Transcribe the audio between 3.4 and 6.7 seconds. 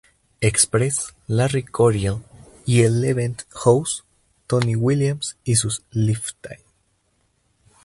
House, Tony Williams y sus Lifetime...